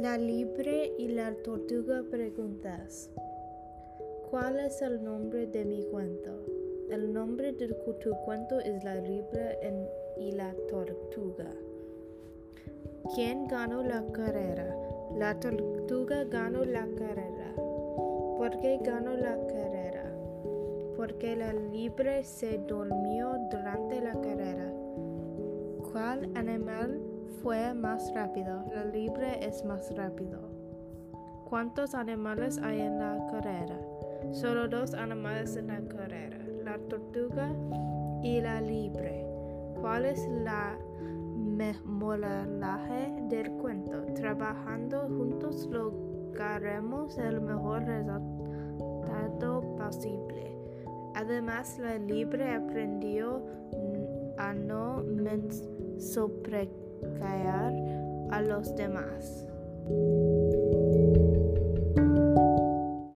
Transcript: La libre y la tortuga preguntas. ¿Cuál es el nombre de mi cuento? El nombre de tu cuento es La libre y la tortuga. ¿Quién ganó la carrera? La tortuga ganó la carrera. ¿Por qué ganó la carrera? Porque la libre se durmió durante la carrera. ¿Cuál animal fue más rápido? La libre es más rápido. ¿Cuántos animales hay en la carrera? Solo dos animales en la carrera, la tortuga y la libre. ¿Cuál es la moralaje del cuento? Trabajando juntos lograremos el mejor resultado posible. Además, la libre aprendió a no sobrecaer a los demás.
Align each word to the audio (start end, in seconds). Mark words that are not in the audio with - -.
La 0.00 0.16
libre 0.16 0.94
y 0.96 1.08
la 1.08 1.34
tortuga 1.44 2.02
preguntas. 2.10 3.10
¿Cuál 4.30 4.60
es 4.60 4.80
el 4.80 5.04
nombre 5.04 5.46
de 5.46 5.66
mi 5.66 5.82
cuento? 5.82 6.42
El 6.90 7.12
nombre 7.12 7.52
de 7.52 7.68
tu 7.68 8.10
cuento 8.24 8.60
es 8.60 8.82
La 8.82 8.94
libre 8.94 9.58
y 10.16 10.32
la 10.32 10.54
tortuga. 10.70 11.50
¿Quién 13.14 13.46
ganó 13.46 13.82
la 13.82 14.02
carrera? 14.10 14.74
La 15.18 15.38
tortuga 15.38 16.24
ganó 16.24 16.64
la 16.64 16.88
carrera. 16.96 17.52
¿Por 18.38 18.58
qué 18.62 18.78
ganó 18.82 19.18
la 19.18 19.36
carrera? 19.48 20.10
Porque 20.96 21.36
la 21.36 21.52
libre 21.52 22.24
se 22.24 22.56
durmió 22.56 23.36
durante 23.50 24.00
la 24.00 24.18
carrera. 24.18 24.72
¿Cuál 25.92 26.30
animal 26.36 27.09
fue 27.42 27.74
más 27.74 28.12
rápido? 28.14 28.64
La 28.74 28.84
libre 28.84 29.44
es 29.44 29.64
más 29.64 29.94
rápido. 29.96 30.38
¿Cuántos 31.48 31.94
animales 31.94 32.58
hay 32.58 32.80
en 32.80 32.98
la 32.98 33.26
carrera? 33.30 33.78
Solo 34.32 34.68
dos 34.68 34.94
animales 34.94 35.56
en 35.56 35.68
la 35.68 35.80
carrera, 35.80 36.38
la 36.64 36.78
tortuga 36.78 37.50
y 38.22 38.40
la 38.40 38.60
libre. 38.60 39.26
¿Cuál 39.80 40.04
es 40.04 40.28
la 40.28 40.78
moralaje 41.84 43.12
del 43.28 43.50
cuento? 43.52 44.04
Trabajando 44.14 45.08
juntos 45.08 45.68
lograremos 45.70 47.18
el 47.18 47.40
mejor 47.40 47.84
resultado 47.84 49.60
posible. 49.76 50.56
Además, 51.14 51.78
la 51.78 51.98
libre 51.98 52.54
aprendió 52.54 53.42
a 54.38 54.52
no 54.54 55.02
sobrecaer 57.00 57.72
a 58.30 58.40
los 58.42 58.74
demás. 58.76 59.46